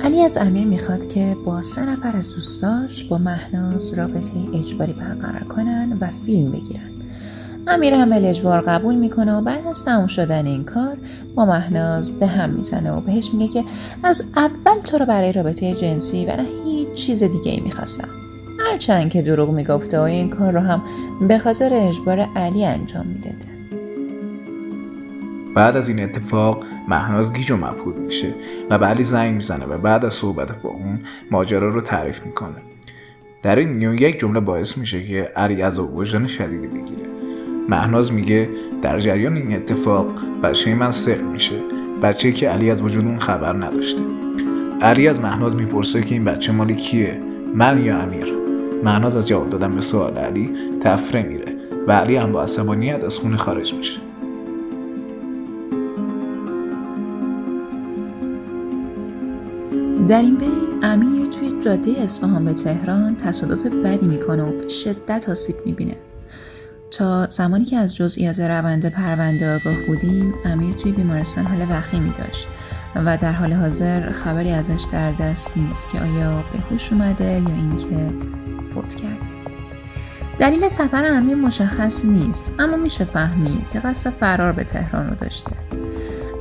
علی 0.00 0.20
از 0.20 0.36
امیر 0.36 0.66
می‌خواد 0.66 1.08
که 1.08 1.36
با 1.46 1.62
سه 1.62 1.84
نفر 1.86 2.16
از 2.16 2.34
دوستاش 2.34 3.04
با 3.04 3.18
مهناز 3.18 3.98
رابطه 3.98 4.32
اجباری 4.54 4.92
برقرار 4.92 5.44
کنن 5.44 5.98
و 6.00 6.06
فیلم 6.06 6.52
بگیرن. 6.52 6.91
امیر 7.66 7.94
هم 7.94 8.12
اجبار 8.12 8.60
قبول 8.60 8.94
می‌کنه 8.94 9.34
و 9.34 9.40
بعد 9.40 9.66
از 9.66 9.84
تموم 9.84 10.06
شدن 10.06 10.46
این 10.46 10.64
کار 10.64 10.96
با 11.34 11.44
مهناز 11.44 12.18
به 12.18 12.26
هم 12.26 12.50
می‌زنه 12.50 12.92
و 12.92 13.00
بهش 13.00 13.30
میگه 13.34 13.48
که 13.48 13.64
از 14.02 14.32
اول 14.36 14.80
تو 14.80 14.98
رو 14.98 15.06
برای 15.06 15.32
رابطه 15.32 15.74
جنسی 15.74 16.26
و 16.26 16.36
نه 16.36 16.46
هیچ 16.64 16.92
چیز 16.92 17.22
دیگه 17.22 17.52
ای 17.52 17.60
می‌خواستم. 17.60 18.08
هرچند 18.58 19.10
که 19.10 19.22
دروغ 19.22 19.50
می‌گفته 19.50 19.98
و 19.98 20.02
این 20.02 20.30
کار 20.30 20.52
رو 20.52 20.60
هم 20.60 20.82
به 21.28 21.38
خاطر 21.38 21.70
اجبار 21.72 22.20
علی 22.36 22.64
انجام 22.64 23.06
می‌داده 23.06 23.52
بعد 25.54 25.76
از 25.76 25.88
این 25.88 26.00
اتفاق 26.00 26.64
مهناز 26.88 27.32
گیج 27.32 27.50
و 27.50 27.56
مبهود 27.56 27.98
میشه 27.98 28.34
و 28.70 28.78
به 28.78 28.86
علی 28.86 29.04
زنگ 29.04 29.34
می‌زنه 29.34 29.64
و 29.64 29.78
بعد 29.78 30.04
از 30.04 30.14
صحبت 30.14 30.62
با 30.62 30.70
اون 30.70 31.00
ماجرا 31.30 31.68
رو 31.68 31.80
تعریف 31.80 32.26
می‌کنه. 32.26 32.56
در 33.42 33.56
این 33.56 33.68
میون 33.68 33.94
یک 33.94 34.18
جمله 34.18 34.40
باعث 34.40 34.78
میشه 34.78 35.02
که 35.02 35.22
علی 35.36 35.62
از 35.62 35.78
وجدان 35.78 36.26
شدیدی 36.26 36.68
بگیره. 36.68 37.11
مهناز 37.68 38.12
میگه 38.12 38.48
در 38.82 38.98
جریان 38.98 39.36
این 39.36 39.56
اتفاق 39.56 40.06
بچه 40.42 40.74
من 40.74 40.90
سق 40.90 41.22
میشه. 41.22 41.54
بچه 42.02 42.32
که 42.32 42.48
علی 42.48 42.70
از 42.70 42.82
وجود 42.82 43.04
اون 43.04 43.18
خبر 43.18 43.52
نداشته. 43.52 44.02
علی 44.80 45.08
از 45.08 45.20
مهناز 45.20 45.56
می‌پرسه 45.56 46.02
که 46.02 46.14
این 46.14 46.24
بچه 46.24 46.52
مالی 46.52 46.74
کیه؟ 46.74 47.20
من 47.54 47.84
یا 47.84 47.98
امیر؟ 47.98 48.26
مهناز 48.84 49.16
از 49.16 49.28
جواب 49.28 49.50
دادن 49.50 49.70
به 49.70 49.80
سوال 49.80 50.18
علی 50.18 50.50
تفره 50.80 51.22
میره 51.22 51.56
و 51.86 51.92
علی 51.92 52.16
هم 52.16 52.32
با 52.32 52.42
عصبانیت 52.42 53.04
از 53.04 53.18
خونه 53.18 53.36
خارج 53.36 53.74
میشه. 53.74 54.00
در 60.08 60.20
این 60.20 60.36
بین 60.36 60.50
امیر 60.82 61.26
توی 61.26 61.60
جاده 61.60 62.02
اصفهان 62.02 62.44
به 62.44 62.52
تهران 62.52 63.16
تصادف 63.16 63.66
بدی 63.66 64.06
می‌کنه 64.06 64.42
و 64.42 64.50
به 64.58 64.68
شدت 64.68 65.28
آسیب 65.28 65.56
می‌بینه. 65.66 65.96
تا 66.92 67.26
زمانی 67.26 67.64
که 67.64 67.76
از 67.76 67.96
جزئیات 67.96 68.40
روند 68.40 68.86
پرونده 68.86 69.54
آگاه 69.54 69.74
بودیم 69.86 70.34
امیر 70.44 70.74
توی 70.74 70.92
بیمارستان 70.92 71.44
حال 71.44 71.66
وخیمی 71.70 72.10
داشت 72.10 72.48
و 72.94 73.16
در 73.16 73.32
حال 73.32 73.52
حاضر 73.52 74.10
خبری 74.10 74.50
ازش 74.50 74.84
در 74.92 75.12
دست 75.12 75.56
نیست 75.56 75.88
که 75.88 76.00
آیا 76.00 76.44
به 76.52 76.58
هوش 76.58 76.92
اومده 76.92 77.24
یا 77.24 77.54
اینکه 77.54 78.12
فوت 78.74 78.94
کرده. 78.94 79.16
دلیل 80.38 80.68
سفر 80.68 81.04
امیر 81.04 81.36
مشخص 81.36 82.04
نیست 82.04 82.60
اما 82.60 82.76
میشه 82.76 83.04
فهمید 83.04 83.70
که 83.70 83.80
قصد 83.80 84.10
فرار 84.10 84.52
به 84.52 84.64
تهران 84.64 85.08
رو 85.08 85.14
داشته. 85.14 85.52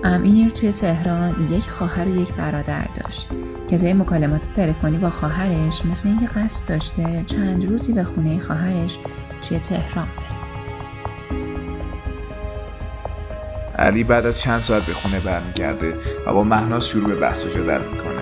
امیر 0.04 0.50
توی 0.50 0.72
تهران 0.72 1.48
یک 1.50 1.70
خواهر 1.70 2.08
و 2.08 2.16
یک 2.16 2.34
برادر 2.34 2.88
داشت 3.04 3.30
که 3.70 3.78
طی 3.78 3.94
مکالمات 3.94 4.52
تلفنی 4.52 4.98
با 4.98 5.10
خواهرش 5.10 5.86
مثل 5.86 6.10
اینکه 6.10 6.26
قصد 6.26 6.70
داشته 6.70 7.24
چند 7.26 7.66
روزی 7.66 7.94
به 7.94 8.04
خونه 8.04 8.40
خواهرش 8.40 8.98
توی 9.42 9.60
تهران 9.60 10.06
بره. 10.06 10.41
علی 13.82 14.04
بعد 14.04 14.26
از 14.26 14.40
چند 14.40 14.62
ساعت 14.62 14.84
به 14.84 14.94
خونه 14.94 15.20
برمیگرده 15.20 15.94
و 16.26 16.34
با 16.34 16.44
مهناز 16.44 16.88
شروع 16.88 17.08
به 17.08 17.16
بحث 17.16 17.46
و 17.46 17.50
جدل 17.50 17.82
می‌کنه. 17.82 18.22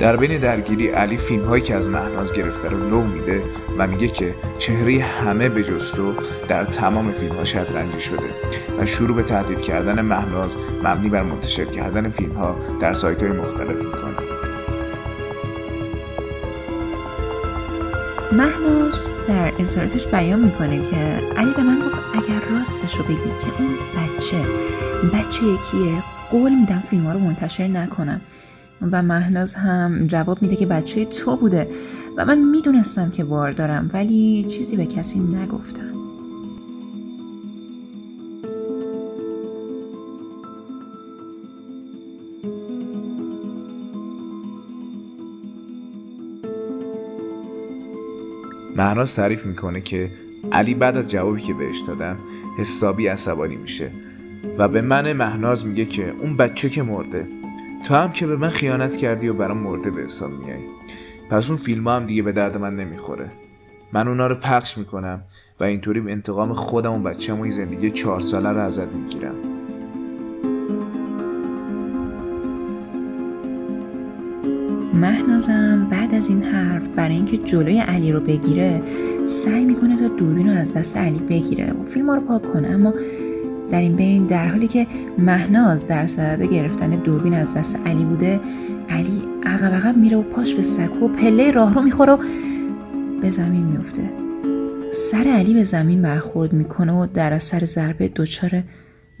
در 0.00 0.16
بین 0.16 0.38
درگیری 0.38 0.88
علی 0.88 1.16
فیلم 1.16 1.44
هایی 1.44 1.62
که 1.62 1.74
از 1.74 1.88
مهناز 1.88 2.32
گرفته 2.32 2.68
رو 2.68 2.90
لو 2.90 3.00
میده 3.00 3.42
و 3.78 3.86
میگه 3.86 4.08
که 4.08 4.34
چهره 4.58 5.02
همه 5.02 5.48
به 5.48 5.64
جستو 5.64 6.14
در 6.48 6.64
تمام 6.64 7.12
فیلم 7.12 7.36
ها 7.36 7.44
شطرنجی 7.44 8.00
شده 8.00 8.30
و 8.78 8.86
شروع 8.86 9.16
به 9.16 9.22
تهدید 9.22 9.60
کردن 9.60 10.00
مهناز 10.00 10.56
مبنی 10.84 11.08
بر 11.08 11.22
منتشر 11.22 11.64
کردن 11.64 12.08
فیلم 12.08 12.32
ها 12.32 12.56
در 12.80 12.94
سایت 12.94 13.22
های 13.22 13.32
مختلف 13.32 13.78
می‌کنه. 13.78 14.14
مهناز 18.32 19.12
در 19.28 19.52
اظهاراتش 19.58 20.06
بیان 20.06 20.40
می‌کنه 20.40 20.82
که 20.82 20.96
علی 21.36 21.52
به 21.56 21.62
من 21.62 21.78
گفت 21.78 22.03
اگر 22.14 22.40
راستش 22.50 22.96
رو 22.96 23.04
بگی 23.04 23.14
که 23.16 23.62
اون 23.62 23.74
بچه 23.96 24.44
بچه 25.12 25.46
یکیه 25.46 26.02
قول 26.30 26.54
میدم 26.54 26.82
فیلم 26.90 27.06
ها 27.06 27.12
رو 27.12 27.18
منتشر 27.18 27.68
نکنم. 27.68 28.20
و 28.92 29.02
مهناز 29.02 29.54
هم 29.54 30.06
جواب 30.06 30.42
میده 30.42 30.56
که 30.56 30.66
بچه 30.66 31.04
تو 31.04 31.36
بوده. 31.36 31.70
و 32.16 32.24
من 32.24 32.38
می‌دونستم 32.38 33.10
که 33.10 33.24
بار 33.24 33.52
دارم 33.52 33.90
ولی 33.92 34.44
چیزی 34.44 34.76
به 34.76 34.86
کسی 34.86 35.20
نگفتم. 35.20 35.94
مهناز 48.76 49.14
تعریف 49.14 49.46
می‌کنه 49.46 49.80
که 49.80 50.10
علی 50.52 50.74
بعد 50.74 50.96
از 50.96 51.10
جوابی 51.10 51.40
که 51.40 51.54
بهش 51.54 51.78
دادم 51.86 52.16
حسابی 52.58 53.06
عصبانی 53.06 53.56
میشه 53.56 53.90
و 54.58 54.68
به 54.68 54.80
من 54.80 55.12
مهناز 55.12 55.66
میگه 55.66 55.84
که 55.84 56.14
اون 56.20 56.36
بچه 56.36 56.70
که 56.70 56.82
مرده 56.82 57.26
تو 57.86 57.94
هم 57.94 58.12
که 58.12 58.26
به 58.26 58.36
من 58.36 58.48
خیانت 58.48 58.96
کردی 58.96 59.28
و 59.28 59.34
برام 59.34 59.58
مرده 59.58 59.90
به 59.90 60.02
حساب 60.02 60.30
میای. 60.30 60.60
پس 61.30 61.48
اون 61.50 61.58
فیلم 61.58 61.88
هم 61.88 62.06
دیگه 62.06 62.22
به 62.22 62.32
درد 62.32 62.56
من 62.56 62.76
نمی‌خوره. 62.76 63.30
من 63.92 64.08
اونا 64.08 64.26
رو 64.26 64.34
پخش 64.34 64.78
می‌کنم 64.78 65.22
و 65.60 65.64
اینطوری 65.64 66.12
انتقام 66.12 66.52
خودم 66.52 66.92
و 66.92 66.98
بچه 66.98 67.34
و 67.34 67.50
زندگی 67.50 67.90
چهار 67.90 68.20
ساله 68.20 68.52
رو 68.52 68.58
ازت 68.58 68.88
می‌گیرم. 68.94 69.53
مهنازم 74.94 75.86
بعد 75.90 76.14
از 76.14 76.28
این 76.28 76.42
حرف 76.42 76.88
برای 76.88 77.14
اینکه 77.14 77.36
جلوی 77.36 77.78
علی 77.78 78.12
رو 78.12 78.20
بگیره 78.20 78.82
سعی 79.24 79.64
می‌کنه 79.64 79.96
تا 79.96 80.08
دوربین 80.08 80.48
رو 80.48 80.56
از 80.56 80.74
دست 80.74 80.96
علی 80.96 81.18
بگیره 81.18 81.72
و 81.72 81.84
فیلم 81.84 82.10
رو 82.10 82.20
پاک 82.20 82.52
کنه. 82.52 82.68
اما 82.68 82.94
در 83.70 83.80
این 83.80 83.96
بین 83.96 84.26
در 84.26 84.48
حالی 84.48 84.68
که 84.68 84.86
مهناز 85.18 85.86
در 85.86 86.06
صدد 86.06 86.42
گرفتن 86.42 86.90
دوربین 86.90 87.34
از 87.34 87.54
دست 87.54 87.86
علی 87.86 88.04
بوده 88.04 88.40
علی 88.90 89.22
عقب 89.46 89.74
عقب 89.74 89.96
میره 89.96 90.16
و 90.16 90.22
پاش 90.22 90.54
به 90.54 90.62
سکو 90.62 91.04
و 91.04 91.08
پله 91.08 91.50
راه 91.50 91.74
رو 91.74 91.82
می‌خوره 91.82 92.12
و 92.12 92.18
به 93.22 93.30
زمین 93.30 93.64
میفته 93.64 94.10
سر 94.92 95.24
علی 95.28 95.54
به 95.54 95.64
زمین 95.64 96.02
برخورد 96.02 96.52
می‌کنه 96.52 96.92
و 96.92 97.06
در 97.06 97.32
اثر 97.32 97.64
ضربه 97.64 98.10
دچار 98.16 98.62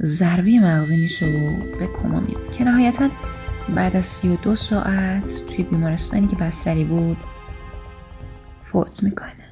ضربه 0.02 0.60
مغزی 0.60 0.96
میشه 0.96 1.26
و 1.26 1.78
به 1.78 1.86
کما 2.02 2.20
میره. 2.20 2.40
که 2.58 2.64
نهایتا 2.64 3.08
بعد 3.68 3.96
از 3.96 4.04
سی 4.04 4.28
و 4.28 4.36
دو 4.36 4.54
ساعت 4.54 5.46
توی 5.46 5.64
بیمارستانی 5.64 6.26
که 6.26 6.36
بستری 6.36 6.84
بود 6.84 7.16
فوت 8.62 9.02
می‌کنه. 9.02 9.43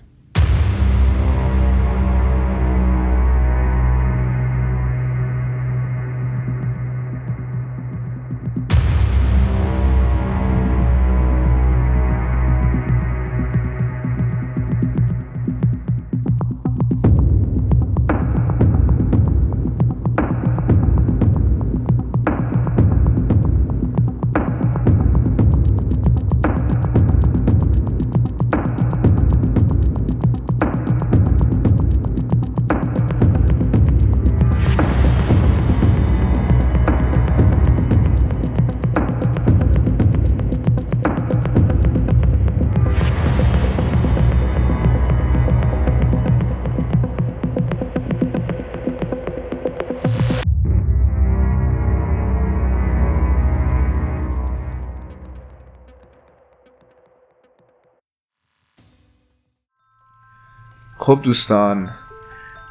خب 61.13 61.23
دوستان 61.23 61.91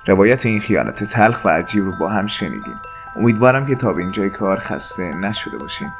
روایت 0.07 0.45
این 0.45 0.59
خیانت 0.59 1.03
تلخ 1.03 1.45
و 1.45 1.49
عجیب 1.49 1.85
رو 1.85 1.91
با 1.91 2.09
هم 2.09 2.27
شنیدیم. 2.27 2.79
امیدوارم 3.15 3.65
که 3.65 3.75
تا 3.75 3.93
به 3.93 4.01
اینجای 4.01 4.29
کار 4.29 4.57
خسته 4.57 5.15
نشده 5.15 5.57
باشیم 5.57 5.93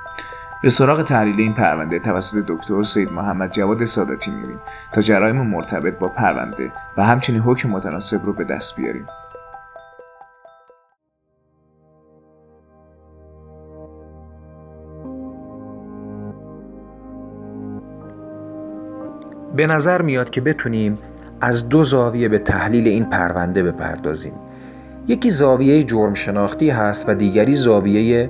به 0.63 0.69
سراغ 0.69 1.03
تحلیل 1.03 1.39
این 1.39 1.53
پرونده 1.53 1.99
توسط 1.99 2.35
دکتر 2.47 2.83
سید 2.83 3.11
محمد 3.11 3.51
جواد 3.51 3.85
ساداتی 3.85 4.31
میریم 4.31 4.59
تا 4.93 5.01
جرایم 5.01 5.41
مرتبط 5.41 5.99
با 5.99 6.07
پرونده 6.07 6.71
و 6.97 7.05
همچنین 7.05 7.41
حکم 7.41 7.69
متناسب 7.69 8.25
رو 8.25 8.33
به 8.33 8.43
دست 8.43 8.75
بیاریم. 8.75 9.05
به 19.55 19.67
نظر 19.67 20.01
میاد 20.01 20.29
که 20.29 20.41
بتونیم 20.41 20.97
از 21.41 21.69
دو 21.69 21.83
زاویه 21.83 22.29
به 22.29 22.39
تحلیل 22.39 22.87
این 22.87 23.05
پرونده 23.05 23.63
بپردازیم. 23.63 24.33
یکی 25.07 25.29
زاویه 25.29 25.83
جرم 25.83 26.13
شناختی 26.13 26.69
هست 26.69 27.09
و 27.09 27.13
دیگری 27.13 27.55
زاویه 27.55 28.29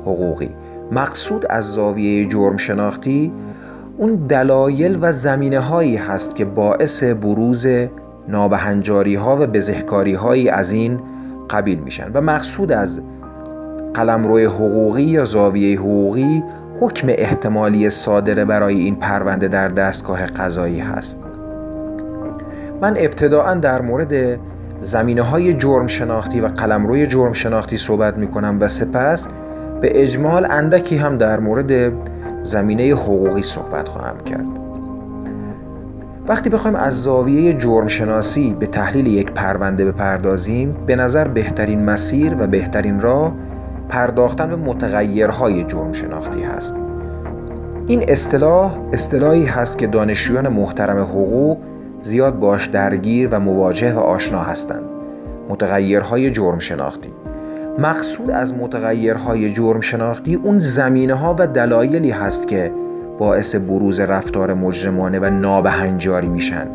حقوقی. 0.00 0.50
مقصود 0.92 1.46
از 1.50 1.72
زاویه 1.72 2.24
جرم 2.24 2.56
شناختی 2.56 3.32
اون 3.96 4.14
دلایل 4.14 4.98
و 5.00 5.12
زمینه 5.12 5.60
هایی 5.60 5.96
هست 5.96 6.36
که 6.36 6.44
باعث 6.44 7.02
بروز 7.04 7.66
نابهنجاری 8.28 9.14
ها 9.14 9.36
و 9.36 9.46
بزهکاری 9.46 10.14
هایی 10.14 10.48
از 10.48 10.72
این 10.72 11.00
قبیل 11.50 11.78
میشن 11.78 12.10
و 12.14 12.20
مقصود 12.20 12.72
از 12.72 13.02
قلمرو 13.94 14.38
حقوقی 14.38 15.02
یا 15.02 15.24
زاویه 15.24 15.78
حقوقی 15.78 16.42
حکم 16.80 17.06
احتمالی 17.10 17.90
صادره 17.90 18.44
برای 18.44 18.74
این 18.74 18.96
پرونده 18.96 19.48
در 19.48 19.68
دستگاه 19.68 20.26
قضایی 20.26 20.80
هست. 20.80 21.31
من 22.82 22.94
ابتداعا 22.98 23.54
در 23.54 23.82
مورد 23.82 24.40
زمینه 24.80 25.22
های 25.22 25.54
جرم 25.54 25.86
شناختی 25.86 26.40
و 26.40 26.46
قلمروی 26.46 27.06
جرم 27.06 27.32
شناختی 27.32 27.76
صحبت 27.76 28.16
می 28.18 28.26
کنم 28.26 28.58
و 28.60 28.68
سپس 28.68 29.28
به 29.80 30.02
اجمال 30.02 30.46
اندکی 30.50 30.96
هم 30.96 31.18
در 31.18 31.40
مورد 31.40 31.92
زمینه 32.42 32.94
حقوقی 32.94 33.42
صحبت 33.42 33.88
خواهم 33.88 34.18
کرد. 34.18 34.46
وقتی 36.28 36.50
بخوایم 36.50 36.76
از 36.76 37.02
زاویه 37.02 37.54
جرم 37.54 37.86
شناسی 37.86 38.56
به 38.60 38.66
تحلیل 38.66 39.06
یک 39.06 39.30
پرونده 39.30 39.84
بپردازیم 39.84 40.76
به 40.86 40.96
نظر 40.96 41.28
بهترین 41.28 41.84
مسیر 41.84 42.36
و 42.38 42.46
بهترین 42.46 43.00
راه 43.00 43.32
پرداختن 43.88 44.50
به 44.50 44.56
متغیرهای 44.56 45.64
جرم 45.64 45.92
شناختی 45.92 46.42
هست. 46.42 46.76
این 47.86 48.04
اصطلاح 48.08 48.78
اصطلاحی 48.92 49.44
هست 49.44 49.78
که 49.78 49.86
دانشجویان 49.86 50.48
محترم 50.48 50.98
حقوق 50.98 51.58
زیاد 52.02 52.38
باش 52.38 52.66
درگیر 52.66 53.28
و 53.32 53.40
مواجه 53.40 53.94
و 53.94 53.98
آشنا 53.98 54.38
هستند. 54.38 54.84
متغیرهای 55.48 56.30
جرم 56.30 56.58
شناختی 56.58 57.12
مقصود 57.78 58.30
از 58.30 58.54
متغیرهای 58.54 59.52
جرم 59.52 59.80
شناختی 59.80 60.34
اون 60.34 60.58
زمینه 60.58 61.14
ها 61.14 61.36
و 61.38 61.46
دلایلی 61.46 62.10
هست 62.10 62.48
که 62.48 62.72
باعث 63.18 63.56
بروز 63.56 64.00
رفتار 64.00 64.54
مجرمانه 64.54 65.18
و 65.18 65.30
نابهنجاری 65.30 66.28
میشن. 66.28 66.66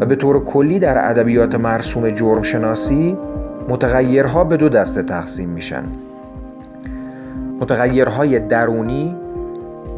و 0.00 0.06
به 0.06 0.16
طور 0.16 0.44
کلی 0.44 0.78
در 0.78 1.10
ادبیات 1.10 1.54
مرسوم 1.54 2.10
جرم 2.10 2.42
شناسی 2.42 3.16
متغیرها 3.68 4.44
به 4.44 4.56
دو 4.56 4.68
دسته 4.68 5.02
تقسیم 5.02 5.48
میشن. 5.48 5.84
متغیرهای 7.60 8.38
درونی 8.38 9.16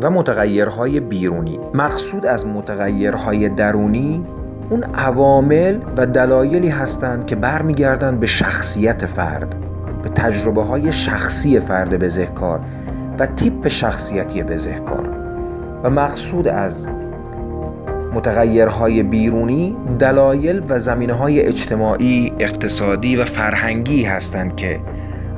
و 0.03 0.11
متغیرهای 0.11 1.01
بیرونی. 1.01 1.61
مقصود 1.75 2.27
از 2.27 2.47
متغیرهای 2.47 3.49
درونی 3.49 4.27
اون 4.71 4.85
عوامل 4.85 5.79
و 5.97 6.07
دلایلی 6.07 6.69
هستند 6.69 7.27
که 7.27 7.37
برمیگردند 7.37 8.21
به 8.21 8.27
شخصیت 8.27 9.07
فرد 9.07 9.55
به 10.03 10.09
تجربه 10.09 10.63
های 10.63 10.93
شخصی 10.93 11.61
فرد 11.61 11.99
بزهکار 11.99 12.61
و 13.19 13.27
تیپ 13.27 13.69
شخصیتی 13.69 14.43
بزهکار. 14.43 15.09
و 15.83 15.91
مقصود 15.91 16.49
از 16.49 16.89
متغیرهای 18.15 19.03
بیرونی 19.03 19.77
دلایل 19.99 20.63
و 20.69 20.79
زمینه 20.79 21.13
های 21.13 21.41
اجتماعی، 21.41 22.33
اقتصادی 22.39 23.17
و 23.17 23.25
فرهنگی 23.25 24.05
هستند 24.05 24.57
که 24.57 24.81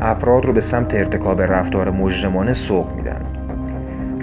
افراد 0.00 0.46
رو 0.46 0.52
به 0.52 0.60
سمت 0.60 0.94
ارتکاب 0.94 1.42
رفتار 1.42 1.90
مجرمانه 1.90 2.52
سوق 2.52 2.94
میدن. 2.96 3.20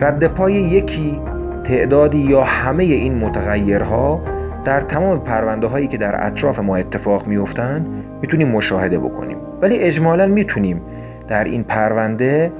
رد 0.02 0.28
پای 0.28 0.54
یکی 0.54 1.20
تعدادی 1.64 2.18
یا 2.18 2.44
همه 2.44 2.84
این 2.84 3.18
متغیرها 3.18 4.22
در 4.66 4.82
تمام 4.82 5.20
پرونده 5.20 5.68
هایی 5.68 5.88
که 5.88 5.98
در 5.98 6.28
اطراف 6.28 6.60
ما 6.60 6.76
اتفاق 6.76 7.28
میفتن 7.28 7.86
می‌تونیم 8.22 8.48
مشاهده 8.48 9.00
بکنیم. 9.00 9.38
ولی 9.62 9.78
اجمالا 9.78 10.28
می‌تونیم 10.28 10.82
در 11.28 11.44
این 11.44 11.64
پرونده 11.64 12.52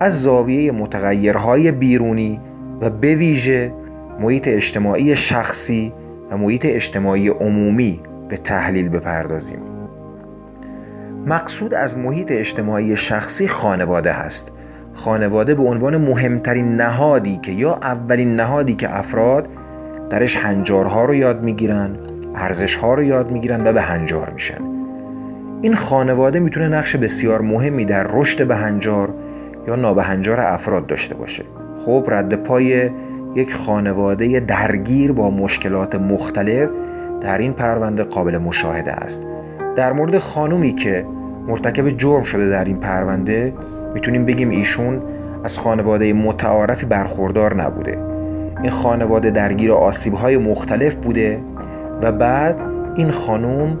از 0.00 0.22
زاویه 0.22 0.72
متغیرهای 0.72 1.72
بیرونی 1.72 2.40
و 2.80 2.90
به 2.90 3.14
ویژه 3.14 3.72
محیط 4.20 4.48
اجتماعی 4.48 5.16
شخصی 5.16 5.92
و 6.30 6.36
محیط 6.36 6.66
اجتماعی 6.68 7.28
عمومی 7.28 8.00
به 8.28 8.36
تحلیل 8.36 8.88
بپردازیم. 8.88 9.58
مقصود 11.26 11.74
از 11.74 11.98
محیط 11.98 12.32
اجتماعی 12.32 12.96
شخصی 12.96 13.48
خانواده 13.48 14.12
هست. 14.12 14.52
خانواده 14.92 15.54
به 15.54 15.62
عنوان 15.62 15.96
مهمترین 15.96 16.76
نهادی 16.76 17.38
که 17.42 17.52
یا 17.52 17.74
اولین 17.74 18.36
نهادی 18.36 18.74
که 18.74 18.98
افراد 18.98 19.48
درش 20.10 20.36
هنجارها 20.36 21.04
رو 21.04 21.14
یاد 21.14 21.42
می‌گیرن 21.42 21.90
ارزشها 22.34 22.94
رو 22.94 23.02
یاد 23.02 23.30
می‌گیرن 23.30 23.66
و 23.66 23.72
به 23.72 23.82
هنجار 23.82 24.30
میشن. 24.30 24.60
این 25.62 25.74
خانواده 25.74 26.38
می‌تونه 26.38 26.68
نقش 26.68 26.96
بسیار 26.96 27.40
مهمی 27.40 27.84
در 27.84 28.06
رشد 28.12 28.46
به 28.46 28.56
هنجار 28.56 29.14
یا 29.68 29.76
نابهنجار 29.76 30.40
افراد 30.40 30.86
داشته 30.86 31.14
باشه. 31.14 31.44
خب 31.84 32.04
رد 32.08 32.34
پای 32.34 32.90
یک 33.34 33.54
خانواده 33.54 34.40
درگیر 34.40 35.12
با 35.12 35.30
مشکلات 35.30 35.94
مختلف 35.94 36.68
در 37.20 37.38
این 37.38 37.52
پرونده 37.52 38.02
قابل 38.02 38.38
مشاهده 38.38 38.92
است. 38.92 39.26
در 39.76 39.92
مورد 39.92 40.18
خانومی 40.18 40.72
که 40.72 41.06
مرتکب 41.46 41.90
جرم 41.90 42.22
شده 42.22 42.48
در 42.48 42.64
این 42.64 42.76
پرونده 42.76 43.54
می‌تونیم 43.94 44.24
بگیم 44.26 44.50
ایشون 44.50 45.02
از 45.44 45.58
خانواده 45.58 46.12
متعارفی 46.12 46.86
برخوردار 46.86 47.62
نبوده. 47.62 48.15
این 48.62 48.70
خانواده 48.70 49.30
درگیر 49.30 49.70
های 50.22 50.36
مختلف 50.36 50.94
بوده 50.94 51.40
و 52.02 52.12
بعد 52.12 52.56
این 52.96 53.10
خانم 53.10 53.78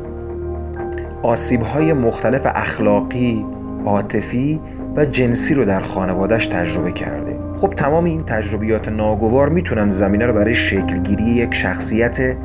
های 1.74 1.92
مختلف 1.92 2.42
اخلاقی، 2.54 3.46
عاطفی 3.84 4.60
و 4.96 5.04
جنسی 5.04 5.54
رو 5.54 5.64
در 5.64 5.80
خانوادهش 5.80 6.46
تجربه 6.46 6.92
کرده. 6.92 7.38
خب 7.56 7.68
تمام 7.68 8.04
این 8.04 8.24
تجربیات 8.24 8.88
ناگوار 8.88 9.48
می‌تونن 9.48 9.90
زمینه 9.90 10.26
رو 10.26 10.32
برای 10.32 10.54
شکلگیری 10.54 11.24
یک 11.24 11.54
شخصیت 11.54 12.36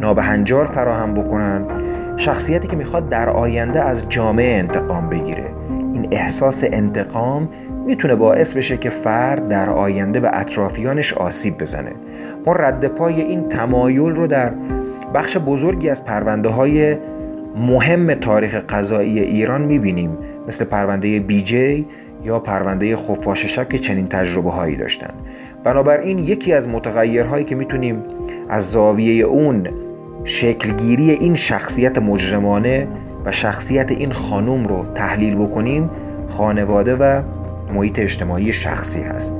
نابهنجار 0.00 0.66
فراهم 0.66 1.14
بکنن 1.14 1.64
شخصیتی 2.16 2.68
که 2.68 2.76
می‌خواد 2.76 3.08
در 3.08 3.28
آینده 3.28 3.82
از 3.82 4.08
جامعه 4.08 4.58
انتقام 4.58 5.08
بگیره. 5.08 5.50
این 5.94 6.08
احساس 6.10 6.64
انتقام 6.72 7.48
می‌تونه 7.86 8.14
باعث 8.14 8.54
بشه 8.54 8.76
که 8.76 8.90
فرد 8.90 9.48
در 9.48 9.70
آینده 9.70 10.20
به 10.20 10.30
اطرافیانش 10.32 11.12
آسیب 11.12 11.58
بزنه. 11.58 11.92
ما 12.46 12.52
رد 12.52 12.86
پای 12.86 13.20
این 13.20 13.48
تمایل 13.48 14.12
رو 14.12 14.26
در 14.26 14.52
بخش 15.14 15.36
بزرگی 15.36 15.88
از 15.88 16.04
پرونده 16.04 16.48
های 16.48 16.96
مهم 17.56 18.14
تاریخ 18.14 18.54
قضایی 18.54 19.20
ایران 19.20 19.62
می‌بینیم. 19.62 20.18
مثل 20.46 20.64
پرونده 20.64 21.20
بی 21.20 21.42
جی 21.42 21.86
یا 22.24 22.38
پرونده 22.40 22.96
خفاش 22.96 23.46
شب 23.46 23.68
که 23.68 23.78
چنین 23.78 24.08
تجربه 24.08 24.50
هایی 24.50 24.76
داشتن. 24.76 25.10
بنابراین 25.64 26.18
یکی 26.18 26.52
از 26.52 26.68
متغیرهایی 26.68 27.44
که 27.44 27.54
می‌تونیم 27.54 28.02
از 28.48 28.70
زاویه 28.70 29.24
اون 29.24 29.68
شکلگیری 30.24 31.10
این 31.10 31.34
شخصیت 31.34 31.98
مجرمانه 31.98 32.88
و 33.24 33.32
شخصیت 33.32 33.90
این 33.90 34.12
خانم 34.12 34.64
رو 34.64 34.84
تحلیل 34.94 35.34
بکنیم 35.34 35.90
خانواده 36.28 36.96
و 36.96 37.22
محیط 37.74 37.98
اجتماعی 37.98 38.52
شخصی 38.52 39.02
هست. 39.02 39.34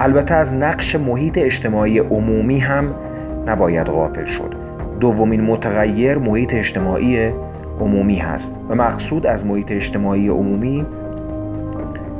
البته 0.00 0.34
از 0.34 0.54
نقش 0.54 0.96
محیط 0.96 1.38
اجتماعی 1.38 1.98
عمومی 1.98 2.58
هم 2.58 2.94
نباید 3.46 3.86
غافل 3.86 4.24
شد. 4.24 4.54
دومین 5.00 5.40
متغیر 5.40 6.18
محیط 6.18 6.54
اجتماعی 6.54 7.30
عمومی 7.80 8.16
هست 8.16 8.60
و 8.68 8.74
مقصود 8.74 9.26
از 9.26 9.46
محیط 9.46 9.72
اجتماعی 9.72 10.28
عمومی 10.28 10.86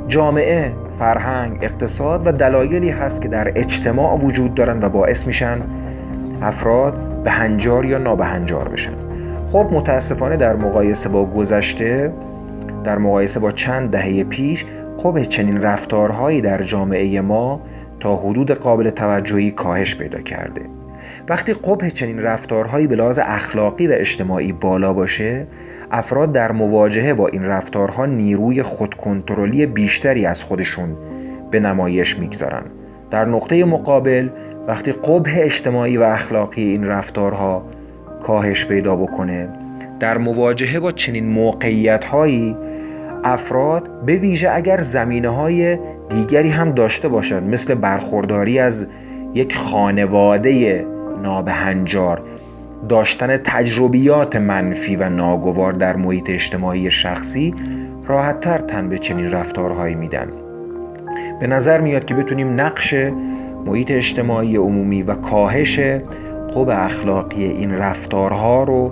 جامعه، 0.07 0.71
فرهنگ، 0.99 1.57
اقتصاد 1.61 2.27
و 2.27 2.31
دلایلی 2.31 2.89
هست 2.89 3.21
که 3.21 3.27
در 3.27 3.51
اجتماع 3.55 4.17
وجود 4.17 4.55
دارن 4.55 4.79
و 4.81 4.89
باعث 4.89 5.27
میشن 5.27 5.61
افراد 6.41 7.23
به 7.23 7.31
هنجار 7.31 7.85
یا 7.85 7.97
نابهنجار 7.97 8.69
بشن. 8.69 8.93
خب 9.51 9.67
متاسفانه 9.71 10.35
در 10.35 10.55
مقایسه 10.55 11.09
با 11.09 11.25
گذشته 11.25 12.13
در 12.83 12.97
مقایسه 12.97 13.39
با 13.39 13.51
چند 13.51 13.91
دهه 13.91 14.23
پیش 14.23 14.65
قبه 15.07 15.25
چنین 15.25 15.61
رفتارهایی 15.61 16.41
در 16.41 16.63
جامعه 16.63 17.21
ما 17.21 17.61
تا 17.99 18.15
حدود 18.15 18.51
قابل 18.51 18.89
توجهی 18.89 19.51
کاهش 19.51 19.95
پیدا 19.95 20.21
کرده. 20.21 20.61
وقتی 21.29 21.53
قبه 21.53 21.91
چنین 21.91 22.21
رفتارهایی 22.21 22.87
به 22.87 22.95
لحاظ 22.95 23.19
اخلاقی 23.23 23.87
و 23.87 23.91
اجتماعی 23.93 24.53
بالا 24.53 24.93
باشه 24.93 25.47
افراد 25.91 26.31
در 26.31 26.51
مواجهه 26.51 27.13
با 27.13 27.27
این 27.27 27.45
رفتارها 27.45 28.05
نیروی 28.05 28.63
خودکنترلی 28.63 29.65
بیشتری 29.65 30.25
از 30.25 30.43
خودشون 30.43 30.97
به 31.51 31.59
نمایش 31.59 32.19
می‌گذارن. 32.19 32.63
در 33.11 33.25
نقطه 33.25 33.65
مقابل 33.65 34.29
وقتی 34.67 34.91
قبه 34.91 35.45
اجتماعی 35.45 35.97
و 35.97 36.03
اخلاقی 36.03 36.63
این 36.63 36.85
رفتارها 36.85 37.65
کاهش 38.23 38.65
پیدا 38.65 38.95
بکنه 38.95 39.49
در 39.99 40.17
مواجهه 40.17 40.79
با 40.79 40.91
چنین 40.91 41.29
موقعیت 41.29 42.05
هایی 42.05 42.55
افراد 43.23 44.05
به 44.05 44.15
ویژه 44.15 44.49
اگر 44.53 44.79
زمینه 44.79 45.29
های 45.29 45.77
دیگری 46.09 46.49
هم 46.49 46.71
داشته 46.71 47.07
باشند 47.07 47.49
مثل 47.49 47.75
برخورداری 47.75 48.59
از 48.59 48.87
یک 49.33 49.55
خانواده 49.55 50.85
نابهنجار 51.23 52.21
داشتن 52.89 53.37
تجربیات 53.37 54.35
منفی 54.35 54.95
و 54.95 55.09
ناگوار 55.09 55.71
در 55.71 55.95
محیط 55.95 56.29
اجتماعی 56.29 56.91
شخصی 56.91 57.55
راحتتر 58.05 58.57
تن 58.57 58.89
به 58.89 58.97
چنین 58.97 59.31
رفتارهایی 59.31 59.95
میدن. 59.95 60.27
به 61.39 61.47
نظر 61.47 61.81
میاد 61.81 62.05
که 62.05 62.13
بتونیم 62.13 62.61
نقش 62.61 62.93
محیط 63.65 63.91
اجتماعی 63.91 64.55
عمومی 64.55 65.03
و 65.03 65.15
کاهش 65.15 65.79
خوب 66.49 66.69
اخلاقی 66.69 67.43
این 67.43 67.73
رفتارها 67.73 68.63
رو 68.63 68.91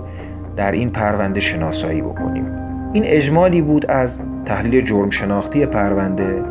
در 0.56 0.72
این 0.72 0.90
پرونده 0.90 1.40
شناسایی 1.40 2.02
بکنیم. 2.02 2.65
این 2.96 3.04
اجمالی 3.06 3.62
بود 3.62 3.90
از 3.90 4.20
تحلیل 4.44 4.84
جرم 4.84 5.10
شناختی 5.10 5.66
پرونده. 5.66 6.42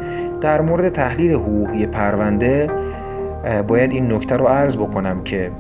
در 0.42 0.62
مورد 0.62 0.90
تحلیل 0.90 1.32
حقوقی 1.32 1.86
پرونده 1.86 2.70
باید 3.68 3.92
این 3.92 4.12
نکته 4.12 4.38
رو 4.38 4.46
عرض 4.46 4.78
بکنم 4.78 5.24
که 5.24 5.52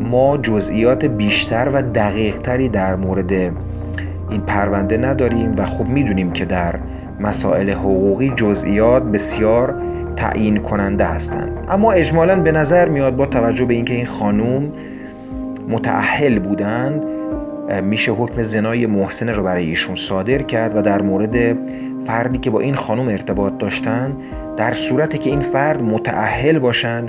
ما 0.00 0.36
جزئیات 0.36 1.04
بیشتر 1.04 1.70
و 1.72 1.82
دقیقتری 1.82 2.68
در 2.68 2.96
مورد 2.96 3.32
این 3.32 4.40
پرونده 4.46 4.96
نداریم 4.96 5.54
و 5.58 5.64
خب 5.64 5.86
می‌دونیم 5.86 6.30
که 6.30 6.44
در 6.44 6.74
مسائل 7.20 7.70
حقوقی 7.70 8.32
جزئیات 8.36 9.02
بسیار 9.02 9.74
تعیین 10.16 10.58
کننده 10.58 11.04
هستند. 11.04 11.50
اما 11.68 11.92
اجمالا 11.92 12.40
به 12.40 12.52
نظر 12.52 12.88
میاد 12.88 13.16
با 13.16 13.26
توجه 13.26 13.64
به 13.64 13.74
اینکه 13.74 13.94
این 13.94 14.06
خانوم 14.06 14.72
متعهل 15.68 16.38
بودند 16.38 17.17
میشه 17.82 18.12
حکم 18.12 18.42
زنای 18.42 18.86
محسن 18.86 19.28
رو 19.28 19.42
برای 19.42 19.64
ایشون 19.66 19.94
صادر 19.94 20.42
کرد 20.42 20.76
و 20.76 20.82
در 20.82 21.02
مورد 21.02 21.58
فردی 22.06 22.38
که 22.38 22.50
با 22.50 22.60
این 22.60 22.74
خانم 22.74 23.08
ارتباط 23.08 23.58
داشتن 23.58 24.16
در 24.56 24.72
صورتی 24.72 25.18
که 25.18 25.30
این 25.30 25.40
فرد 25.40 25.82
متعهل 25.82 26.58
باشن 26.58 27.08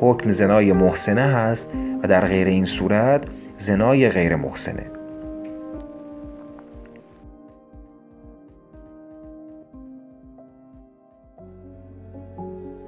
حکم 0.00 0.30
زنای 0.30 0.72
محسنه 0.72 1.22
هست 1.22 1.70
و 2.02 2.08
در 2.08 2.24
غیر 2.24 2.46
این 2.46 2.64
صورت 2.64 3.24
زنای 3.58 4.08
غیر 4.08 4.36
محسنه. 4.36 4.86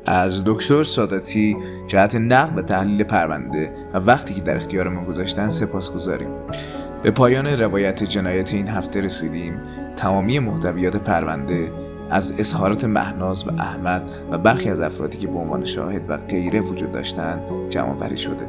از 0.06 0.42
دکتر 0.46 0.82
ساداتی 0.82 1.56
جهت 1.86 2.14
نقد 2.14 2.58
و 2.58 2.62
تحلیل 2.62 3.04
پرونده 3.04 3.72
و 3.94 3.98
وقتی 3.98 4.34
که 4.34 4.40
در 4.40 4.56
اختیار 4.56 4.88
ما 4.88 5.04
گذاشتن 5.04 5.48
سپاس 5.48 5.90
گذاریم 5.90 6.28
به 7.02 7.10
پایان 7.10 7.46
روایت 7.46 8.04
جنایت 8.04 8.54
این 8.54 8.68
هفته 8.68 9.00
رسیدیم. 9.00 9.60
تمامی 9.96 10.38
محتویات 10.38 10.96
پرونده 10.96 11.72
از 12.10 12.34
اظهارات 12.38 12.84
مهناز 12.84 13.48
و 13.48 13.50
احمد 13.58 14.10
و 14.30 14.38
برخی 14.38 14.70
از 14.70 14.80
افرادی 14.80 15.18
که 15.18 15.26
به 15.26 15.38
عنوان 15.38 15.64
شاهد 15.64 16.10
و 16.10 16.16
غیره 16.16 16.60
وجود 16.60 16.92
داشتند 16.92 17.40
جمع 17.68 18.14
شده. 18.14 18.46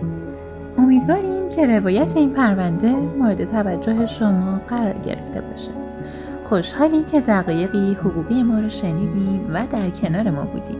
امیدواریم 0.78 1.50
که 1.50 1.68
روایت 1.68 2.18
این 2.18 2.34
پرونده 2.34 2.92
مورد 2.92 3.46
توجه 3.46 4.06
شما 4.06 4.62
قرار 4.68 4.96
گرفته 5.04 5.42
باشه 5.42 5.72
خوشحالیم 6.44 7.06
که 7.06 7.22
دقایقی 7.22 7.94
حقوقی 7.94 8.44
ما 8.44 8.60
رو 8.60 8.70
شنیدین 8.70 9.52
و 9.54 9.66
در 9.66 9.90
کنار 9.90 10.30
ما 10.30 10.46
بودین. 10.46 10.80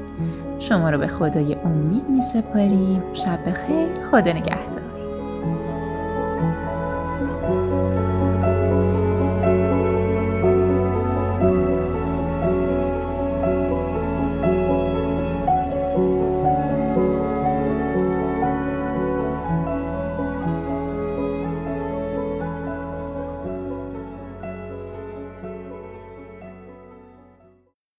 شما 0.60 0.90
رو 0.90 0.98
به 0.98 1.08
خدای 1.08 1.56
امید 1.66 2.10
می 2.10 2.22
سپاریم 2.22 3.04
شب 3.14 3.52
خیر 3.54 3.88
خدا 4.12 4.32
نگهدار. 4.32 4.83